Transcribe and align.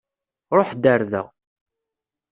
Ṛuḥ-d 0.57 0.83
ar 0.93 1.01
da. 1.11 1.23